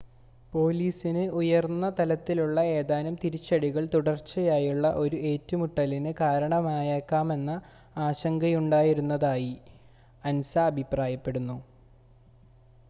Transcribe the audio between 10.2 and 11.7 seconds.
അൻസ അഭിപ്രായപ്പെടുന്നു.